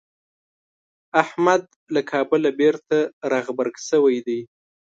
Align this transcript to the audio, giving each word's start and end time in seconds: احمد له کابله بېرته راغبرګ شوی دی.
احمد 1.23 1.63
له 1.93 2.01
کابله 2.11 2.49
بېرته 2.59 2.97
راغبرګ 3.31 3.75
شوی 3.89 4.17
دی. 4.27 4.39